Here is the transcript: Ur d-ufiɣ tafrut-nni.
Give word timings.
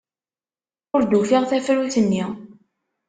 Ur 0.95 1.01
d-ufiɣ 1.03 1.43
tafrut-nni. 1.49 2.25